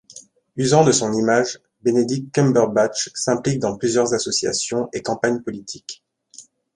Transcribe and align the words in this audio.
Usant 0.55 0.83
de 0.83 0.91
son 0.91 1.13
image, 1.13 1.59
Benedict 1.83 2.33
Cumberbatch 2.33 3.11
s'implique 3.13 3.59
dans 3.59 3.77
plusieurs 3.77 4.15
associations 4.15 4.89
et 4.93 5.03
campagnes 5.03 5.43
politiques. 5.43 6.03